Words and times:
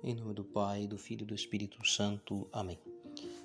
Em 0.00 0.14
nome 0.14 0.32
do 0.32 0.44
Pai, 0.44 0.86
do 0.86 0.96
Filho 0.96 1.24
e 1.24 1.26
do 1.26 1.34
Espírito 1.34 1.84
Santo. 1.84 2.46
Amém. 2.52 2.78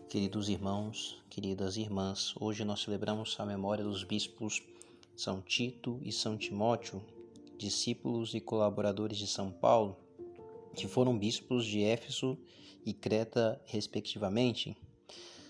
Queridos 0.07 0.49
irmãos, 0.49 1.19
queridas 1.27 1.77
irmãs, 1.77 2.35
hoje 2.39 2.63
nós 2.63 2.83
celebramos 2.83 3.35
a 3.39 3.46
memória 3.46 3.83
dos 3.83 4.03
bispos 4.03 4.62
São 5.17 5.42
Tito 5.42 5.99
e 6.03 6.12
São 6.12 6.37
Timóteo, 6.37 7.01
discípulos 7.58 8.35
e 8.35 8.39
colaboradores 8.39 9.17
de 9.17 9.26
São 9.26 9.51
Paulo, 9.51 9.97
que 10.76 10.87
foram 10.87 11.17
bispos 11.17 11.65
de 11.65 11.83
Éfeso 11.83 12.37
e 12.85 12.94
Creta, 12.94 13.60
respectivamente. 13.65 14.78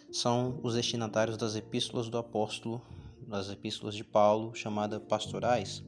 São 0.10 0.58
os 0.64 0.74
destinatários 0.74 1.36
das 1.36 1.58
epístolas 1.58 2.08
do 2.08 2.18
apóstolo, 2.18 2.82
das 3.28 3.50
epístolas 3.50 3.94
de 3.94 4.06
Paulo, 4.06 4.56
chamadas 4.56 5.02
pastorais 5.04 5.84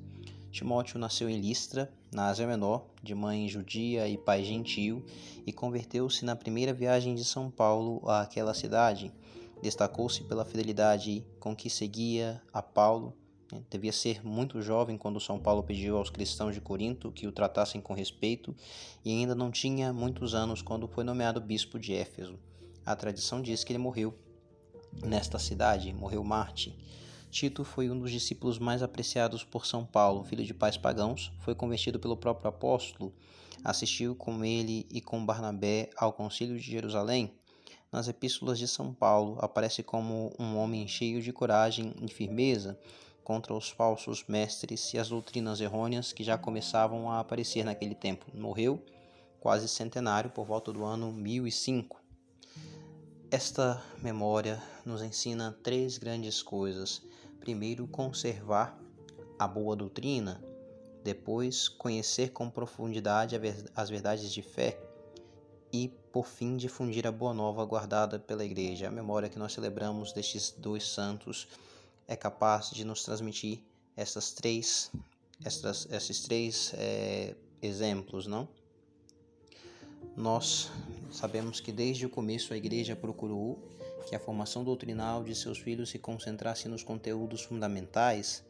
Timóteo 0.56 0.98
nasceu 0.98 1.30
em 1.30 1.38
Listra, 1.38 1.92
na 2.14 2.28
Ásia 2.28 2.48
Menor, 2.48 2.86
de 3.04 3.14
mãe 3.14 3.46
judia 3.50 4.08
e 4.08 4.18
pai 4.18 4.42
gentio, 4.42 5.04
e 5.46 5.52
converteu-se 5.52 6.24
na 6.24 6.34
primeira 6.34 6.74
viagem 6.74 7.14
de 7.14 7.26
São 7.26 7.52
Paulo 7.52 8.02
àquela 8.10 8.54
cidade. 8.54 9.12
Destacou-se 9.62 10.24
pela 10.24 10.46
fidelidade 10.46 11.26
com 11.42 11.54
que 11.54 11.70
seguia 11.70 12.42
a 12.54 12.62
Paulo. 12.62 13.14
Né? 13.52 13.62
Devia 13.70 13.92
ser 13.92 14.26
muito 14.26 14.62
jovem 14.62 14.98
quando 14.98 15.20
São 15.20 15.38
Paulo 15.38 15.62
pediu 15.62 15.98
aos 15.98 16.10
cristãos 16.10 16.56
de 16.56 16.62
Corinto 16.62 17.12
que 17.12 17.28
o 17.28 17.34
tratassem 17.34 17.82
com 17.82 17.94
respeito, 17.94 18.56
e 19.04 19.12
ainda 19.12 19.36
não 19.36 19.52
tinha 19.52 19.92
muitos 19.92 20.34
anos 20.34 20.62
quando 20.62 20.88
foi 20.88 21.04
nomeado 21.04 21.42
bispo 21.42 21.78
de 21.78 21.94
Éfeso. 21.94 22.40
A 22.86 22.96
tradição 22.96 23.42
diz 23.42 23.62
que 23.66 23.74
ele 23.74 23.80
morreu 23.80 24.18
nesta 25.04 25.38
cidade, 25.38 25.92
morreu 25.92 26.24
Marte. 26.24 26.74
Tito 27.36 27.66
foi 27.66 27.90
um 27.90 28.00
dos 28.00 28.12
discípulos 28.12 28.58
mais 28.58 28.82
apreciados 28.82 29.44
por 29.44 29.66
São 29.66 29.86
Paulo, 29.86 30.24
filho 30.24 30.46
de 30.46 30.54
pais 30.54 30.78
pagãos, 30.78 31.34
foi 31.40 31.54
convertido 31.54 32.00
pelo 32.00 32.16
próprio 32.16 32.48
apóstolo, 32.48 33.14
assistiu 33.62 34.16
com 34.16 34.46
ele 34.46 34.88
e 34.90 35.02
com 35.02 35.26
Barnabé 35.26 35.90
ao 35.98 36.14
concílio 36.14 36.58
de 36.58 36.64
Jerusalém. 36.64 37.38
Nas 37.92 38.08
epístolas 38.08 38.58
de 38.58 38.70
São 38.70 38.94
Paulo, 38.94 39.38
aparece 39.42 39.84
como 39.84 40.34
um 40.40 40.56
homem 40.56 40.88
cheio 40.88 41.22
de 41.22 41.34
coragem 41.34 41.94
e 42.02 42.08
firmeza 42.08 42.80
contra 43.22 43.54
os 43.54 43.70
falsos 43.70 44.24
mestres 44.30 44.94
e 44.94 44.98
as 44.98 45.10
doutrinas 45.10 45.60
errôneas 45.60 46.14
que 46.14 46.24
já 46.24 46.38
começavam 46.38 47.12
a 47.12 47.20
aparecer 47.20 47.66
naquele 47.66 47.96
tempo. 47.96 48.28
Morreu 48.34 48.82
quase 49.42 49.68
centenário 49.68 50.30
por 50.30 50.46
volta 50.46 50.72
do 50.72 50.86
ano 50.86 51.12
1005. 51.12 52.02
Esta 53.30 53.84
memória 54.02 54.64
nos 54.86 55.02
ensina 55.02 55.52
três 55.62 55.98
grandes 55.98 56.42
coisas 56.42 57.02
primeiro 57.40 57.88
conservar 57.88 58.80
a 59.38 59.48
boa 59.48 59.76
doutrina, 59.76 60.44
depois 61.04 61.68
conhecer 61.68 62.32
com 62.32 62.50
profundidade 62.50 63.36
as 63.76 63.90
verdades 63.90 64.32
de 64.32 64.42
fé 64.42 64.80
e, 65.72 65.90
por 66.12 66.26
fim, 66.26 66.58
difundir 66.58 67.06
a 67.06 67.12
boa 67.12 67.34
nova 67.34 67.64
guardada 67.66 68.18
pela 68.18 68.46
Igreja. 68.46 68.88
A 68.88 68.92
memória 68.92 69.30
que 69.30 69.38
nós 69.38 69.54
celebramos 69.54 70.14
destes 70.14 70.52
dois 70.52 70.88
santos 70.88 71.48
é 72.08 72.16
capaz 72.16 72.72
de 72.72 72.86
nos 72.86 73.04
transmitir 73.04 73.60
essas 73.96 74.32
três, 74.32 74.92
essas, 75.44 75.88
esses 75.92 76.22
três 76.22 76.74
é, 76.76 77.36
exemplos, 77.62 78.26
não? 78.26 78.48
Nós 80.16 80.72
sabemos 81.12 81.60
que 81.60 81.72
desde 81.72 82.06
o 82.06 82.10
começo 82.10 82.54
a 82.54 82.58
Igreja 82.58 82.96
procurou 82.96 83.60
que 84.06 84.16
a 84.16 84.20
formação 84.20 84.64
doutrinal 84.64 85.24
de 85.24 85.36
seus 85.36 85.58
filhos 85.58 85.90
se 85.90 86.00
concentrasse 86.00 86.68
nos 86.68 86.84
conteúdos 86.84 87.42
fundamentais, 87.42 88.44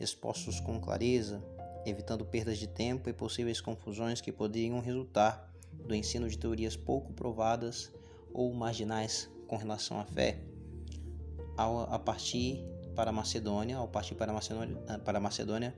expostos 0.00 0.58
com 0.58 0.80
clareza, 0.80 1.42
evitando 1.84 2.24
perdas 2.24 2.58
de 2.58 2.66
tempo 2.66 3.08
e 3.08 3.12
possíveis 3.12 3.60
confusões 3.60 4.20
que 4.20 4.32
poderiam 4.32 4.80
resultar 4.80 5.52
do 5.72 5.94
ensino 5.94 6.28
de 6.28 6.38
teorias 6.38 6.76
pouco 6.76 7.12
provadas 7.12 7.92
ou 8.32 8.52
marginais 8.52 9.30
com 9.46 9.56
relação 9.56 10.00
à 10.00 10.04
fé. 10.04 10.38
Ao, 11.56 11.80
a 11.92 11.98
partir 11.98 12.64
para 12.94 13.10
a 13.10 13.12
Macedônia, 13.12 13.76
ao 13.76 13.88
partir 13.88 14.14
para 14.14 14.32
Macedônia, 14.32 14.76
para 15.04 15.18
a 15.18 15.20
Macedônia 15.20 15.74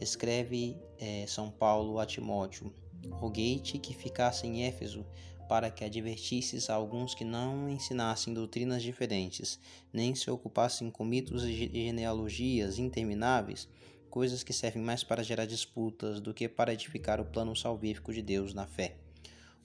escreve 0.00 0.76
é, 0.98 1.24
São 1.26 1.50
Paulo 1.50 1.98
a 1.98 2.06
Timóteo: 2.06 2.72
Roguei-te 3.10 3.78
que 3.78 3.94
ficasse 3.94 4.46
em 4.46 4.64
Éfeso 4.64 5.04
para 5.48 5.70
que 5.70 5.82
advertisses 5.82 6.68
a 6.68 6.74
alguns 6.74 7.14
que 7.14 7.24
não 7.24 7.68
ensinassem 7.68 8.34
doutrinas 8.34 8.82
diferentes, 8.82 9.58
nem 9.92 10.14
se 10.14 10.30
ocupassem 10.30 10.90
com 10.90 11.04
mitos 11.04 11.42
e 11.42 11.52
genealogias 11.52 12.78
intermináveis, 12.78 13.68
coisas 14.10 14.42
que 14.42 14.52
servem 14.52 14.82
mais 14.82 15.02
para 15.02 15.22
gerar 15.22 15.46
disputas 15.46 16.20
do 16.20 16.34
que 16.34 16.48
para 16.48 16.72
edificar 16.72 17.20
o 17.20 17.24
plano 17.24 17.56
salvífico 17.56 18.12
de 18.12 18.22
Deus 18.22 18.52
na 18.52 18.66
fé. 18.66 18.96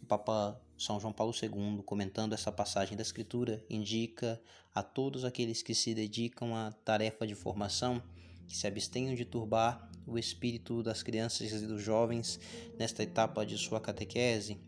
O 0.02 0.06
Papa 0.06 0.60
São 0.78 1.00
João 1.00 1.14
Paulo 1.14 1.34
II, 1.34 1.84
comentando 1.86 2.34
essa 2.34 2.52
passagem 2.52 2.96
da 2.96 3.04
Escritura, 3.04 3.64
indica 3.70 4.42
a 4.74 4.82
todos 4.82 5.26
aqueles 5.26 5.62
que 5.62 5.76
se 5.76 5.94
dedicam 5.94 6.56
à 6.56 6.72
tarefa 6.72 7.28
de 7.28 7.36
formação 7.36 8.02
que 8.48 8.56
se 8.56 8.68
abstenham 8.68 9.16
de 9.16 9.26
turbar 9.26 9.90
o 10.06 10.18
espírito 10.18 10.84
das 10.84 11.02
crianças 11.02 11.52
e 11.52 11.66
dos 11.66 11.82
jovens 11.82 12.40
nesta 12.78 13.04
etapa 13.04 13.46
de 13.46 13.58
sua 13.58 13.80
catequese, 13.80 14.60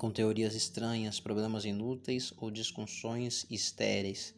com 0.00 0.10
teorias 0.10 0.54
estranhas, 0.54 1.20
problemas 1.20 1.66
inúteis 1.66 2.32
ou 2.38 2.50
discussões 2.50 3.44
estéreis. 3.50 4.34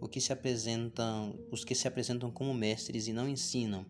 O 0.00 0.08
que 0.08 0.22
se 0.22 0.32
apresentam, 0.32 1.38
os 1.52 1.66
que 1.66 1.74
se 1.74 1.86
apresentam 1.86 2.30
como 2.30 2.54
mestres 2.54 3.06
e 3.06 3.12
não 3.12 3.28
ensinam 3.28 3.84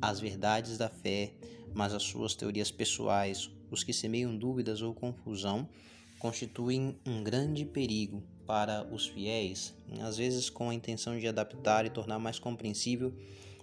as 0.00 0.20
verdades 0.20 0.78
da 0.78 0.88
fé, 0.88 1.32
mas 1.74 1.92
as 1.92 2.04
suas 2.04 2.36
teorias 2.36 2.70
pessoais, 2.70 3.50
os 3.72 3.82
que 3.82 3.92
semeiam 3.92 4.38
dúvidas 4.38 4.82
ou 4.82 4.94
confusão, 4.94 5.68
constituem 6.16 6.96
um 7.04 7.24
grande 7.24 7.64
perigo 7.64 8.22
para 8.46 8.86
os 8.94 9.04
fiéis, 9.04 9.74
às 10.00 10.16
vezes 10.16 10.48
com 10.48 10.70
a 10.70 10.74
intenção 10.74 11.18
de 11.18 11.26
adaptar 11.26 11.84
e 11.84 11.90
tornar 11.90 12.20
mais 12.20 12.38
compreensível 12.38 13.12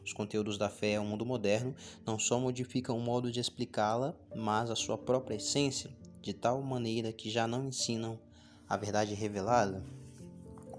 os 0.03 0.11
conteúdos 0.11 0.57
da 0.57 0.69
fé 0.69 0.97
ao 0.97 1.05
mundo 1.05 1.25
moderno, 1.25 1.73
não 2.05 2.19
só 2.19 2.37
modificam 2.41 2.97
o 2.97 3.01
modo 3.01 3.31
de 3.31 3.39
explicá-la, 3.39 4.13
mas 4.35 4.69
a 4.69 4.75
sua 4.75 4.97
própria 4.97 5.37
essência 5.37 5.89
de 6.23 6.31
tal 6.33 6.61
maneira 6.61 7.11
que 7.11 7.29
já 7.29 7.45
não 7.45 7.67
ensinam 7.67 8.17
a 8.67 8.77
verdade 8.77 9.13
revelada? 9.13 9.83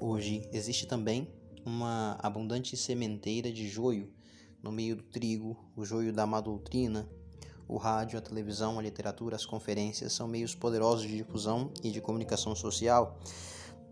Hoje 0.01 0.49
existe 0.51 0.87
também 0.87 1.29
uma 1.67 2.17
abundante 2.23 2.79
sementeira 2.79 3.53
de 3.53 3.69
joio 3.69 4.11
no 4.63 4.73
meio 4.73 4.97
do 4.97 5.03
trigo, 5.03 5.55
o 5.77 5.85
joio 5.85 6.15
da 6.15 6.27
má 6.27 6.41
doutrina. 6.41 7.07
O 7.69 7.77
rádio, 7.77 8.19
a 8.19 8.23
televisão, 8.23 8.79
a 8.79 8.83
literatura, 8.83 9.37
as 9.37 9.45
conferências 9.45 10.15
são 10.15 10.27
meios 10.27 10.55
poderosos 10.55 11.07
de 11.07 11.15
difusão 11.19 11.71
e 11.83 11.91
de 11.91 12.01
comunicação 12.01 12.57
social, 12.57 13.19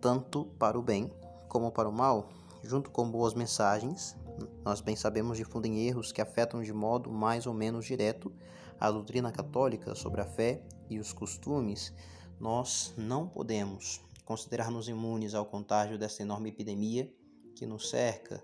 tanto 0.01 0.47
para 0.59 0.79
o 0.79 0.83
bem 0.83 1.11
como 1.49 1.71
para 1.71 1.89
o 1.89 1.93
mal. 1.93 2.31
Junto 2.65 2.91
com 2.91 3.11
boas 3.11 3.35
mensagens, 3.35 4.17
nós 4.65 4.81
bem 4.81 4.97
sabemos 4.97 5.39
difundem 5.39 5.87
erros 5.87 6.13
que 6.13 6.21
afetam 6.21 6.63
de 6.63 6.73
modo 6.73 7.11
mais 7.11 7.47
ou 7.47 7.55
menos 7.55 7.85
direto 7.85 8.33
a 8.79 8.91
doutrina 8.91 9.31
católica 9.31 9.95
sobre 9.95 10.21
a 10.21 10.25
fé 10.25 10.63
e 10.91 10.99
os 10.99 11.13
costumes, 11.13 11.93
nós 12.41 12.93
não 12.97 13.29
podemos 13.29 14.01
considerar-nos 14.25 14.89
imunes 14.89 15.35
ao 15.35 15.47
contágio 15.47 15.99
dessa 15.99 16.23
enorme 16.23 16.49
epidemia 16.49 17.13
que 17.55 17.67
nos 17.67 17.91
cerca. 17.91 18.43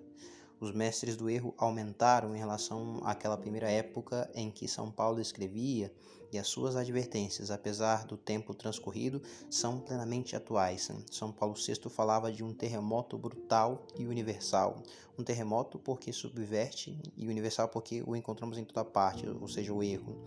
Os 0.61 0.73
mestres 0.73 1.17
do 1.17 1.31
erro 1.31 1.55
aumentaram 1.57 2.35
em 2.35 2.39
relação 2.39 3.01
àquela 3.05 3.37
primeira 3.37 3.71
época 3.71 4.29
em 4.35 4.51
que 4.51 4.67
São 4.67 4.91
Paulo 4.91 5.21
escrevia, 5.21 5.93
e 6.33 6.39
as 6.39 6.47
suas 6.49 6.77
advertências, 6.77 7.51
apesar 7.51 8.05
do 8.05 8.17
tempo 8.17 8.53
transcorrido, 8.53 9.23
são 9.49 9.81
plenamente 9.81 10.37
atuais. 10.37 10.91
São 11.11 11.33
Paulo 11.33 11.55
VI 11.55 11.89
falava 11.89 12.31
de 12.31 12.45
um 12.45 12.53
terremoto 12.53 13.17
brutal 13.17 13.87
e 13.99 14.07
universal. 14.07 14.83
Um 15.19 15.25
terremoto 15.25 15.79
porque 15.79 16.13
subverte 16.13 17.01
e 17.17 17.27
universal 17.29 17.69
porque 17.69 18.03
o 18.07 18.15
encontramos 18.15 18.59
em 18.59 18.65
toda 18.65 18.85
parte, 18.85 19.27
ou 19.27 19.49
seja, 19.49 19.73
o 19.73 19.83
erro. 19.83 20.23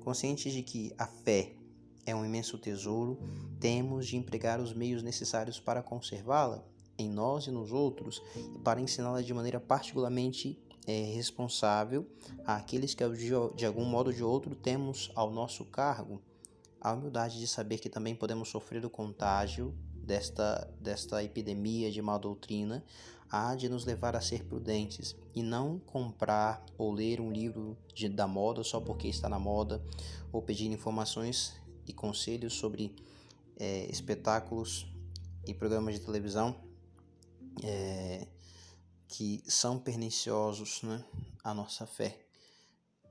Conscientes 0.00 0.52
de 0.52 0.62
que 0.62 0.92
a 0.98 1.06
fé 1.06 1.52
é 2.04 2.14
um 2.14 2.24
imenso 2.24 2.58
tesouro, 2.58 3.18
temos 3.58 4.06
de 4.06 4.16
empregar 4.16 4.60
os 4.60 4.74
meios 4.74 5.02
necessários 5.02 5.58
para 5.58 5.82
conservá-la 5.82 6.62
em 6.98 7.08
nós 7.08 7.46
e 7.46 7.50
nos 7.50 7.72
outros 7.72 8.22
para 8.64 8.80
ensiná-la 8.80 9.22
de 9.22 9.34
maneira 9.34 9.60
particularmente 9.60 10.58
é, 10.86 11.12
responsável 11.14 12.06
àqueles 12.44 12.94
que 12.94 13.04
de 13.56 13.66
algum 13.66 13.84
modo 13.84 14.08
ou 14.08 14.12
de 14.12 14.22
outro 14.22 14.54
temos 14.54 15.10
ao 15.14 15.30
nosso 15.30 15.64
cargo. 15.64 16.22
A 16.80 16.92
humildade 16.92 17.40
de 17.40 17.46
saber 17.46 17.78
que 17.78 17.88
também 17.88 18.14
podemos 18.14 18.48
sofrer 18.48 18.84
o 18.84 18.90
contágio 18.90 19.74
desta, 19.94 20.70
desta 20.80 21.22
epidemia 21.24 21.90
de 21.90 22.00
má 22.00 22.16
doutrina 22.16 22.84
há 23.28 23.56
de 23.56 23.68
nos 23.68 23.84
levar 23.84 24.14
a 24.14 24.20
ser 24.20 24.44
prudentes 24.44 25.16
e 25.34 25.42
não 25.42 25.80
comprar 25.80 26.64
ou 26.78 26.92
ler 26.92 27.20
um 27.20 27.32
livro 27.32 27.76
de, 27.92 28.08
da 28.08 28.28
moda 28.28 28.62
só 28.62 28.80
porque 28.80 29.08
está 29.08 29.28
na 29.28 29.38
moda 29.38 29.82
ou 30.32 30.40
pedir 30.40 30.70
informações 30.70 31.54
e 31.86 31.92
conselhos 31.92 32.54
sobre 32.54 32.94
é, 33.58 33.86
espetáculos 33.90 34.86
e 35.44 35.52
programas 35.52 35.94
de 35.94 36.00
televisão 36.00 36.54
é, 37.62 38.26
que 39.08 39.42
são 39.46 39.78
perniciosos 39.78 40.82
né, 40.82 41.04
à 41.42 41.54
nossa 41.54 41.86
fé. 41.86 42.18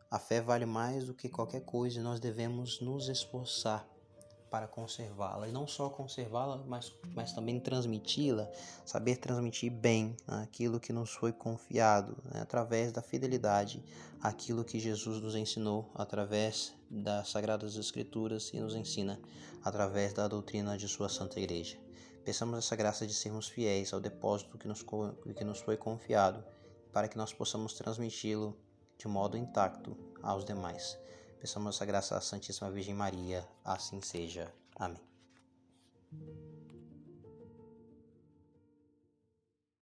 A 0.10 0.20
fé 0.20 0.42
vale 0.42 0.66
mais 0.66 1.06
do 1.06 1.14
que 1.14 1.28
qualquer 1.28 1.62
coisa 1.62 2.00
e 2.00 2.04
nós 2.04 2.20
devemos 2.20 2.80
nos 2.80 3.10
esforçar 3.10 3.88
para 4.50 4.68
conservá-la. 4.68 5.50
E 5.50 5.52
não 5.52 5.68
só 5.68 5.90
conservá-la, 5.90 6.58
mas, 6.66 6.94
mas 7.14 7.34
também 7.34 7.60
transmiti-la, 7.60 8.50
saber 8.86 9.18
transmitir 9.18 9.72
bem 9.72 10.16
aquilo 10.28 10.80
que 10.80 10.94
nos 10.94 11.12
foi 11.12 11.34
confiado, 11.34 12.16
né, 12.32 12.42
através 12.42 12.92
da 12.92 13.02
fidelidade, 13.02 13.84
aquilo 14.22 14.64
que 14.64 14.80
Jesus 14.80 15.22
nos 15.22 15.36
ensinou 15.36 15.92
através 15.94 16.74
das 16.90 17.30
Sagradas 17.30 17.76
Escrituras 17.76 18.52
e 18.54 18.60
nos 18.60 18.76
ensina 18.76 19.20
através 19.64 20.14
da 20.14 20.28
doutrina 20.28 20.78
de 20.78 20.88
Sua 20.88 21.10
Santa 21.10 21.40
Igreja. 21.40 21.78
Peçamos 22.26 22.58
essa 22.58 22.76
graça 22.76 23.06
de 23.06 23.14
sermos 23.14 23.48
fiéis 23.48 23.94
ao 23.94 24.00
depósito 24.00 24.58
que 24.58 24.68
nos, 24.68 24.84
que 24.84 25.44
nos 25.44 25.60
foi 25.60 25.78
confiado, 25.78 26.44
para 26.92 27.08
que 27.08 27.18
nós 27.18 27.32
possamos 27.32 27.76
transmiti-lo 27.76 28.58
de 28.98 29.08
modo 29.08 29.38
intacto 29.38 29.96
aos 30.24 30.44
demais. 30.44 30.98
Peçamos 31.40 31.76
essa 31.76 31.86
graça 31.86 32.18
à 32.18 32.22
Santíssima 32.22 32.72
Virgem 32.72 32.96
Maria, 32.96 33.48
assim 33.64 34.02
seja. 34.02 34.52
Amém. 34.76 35.00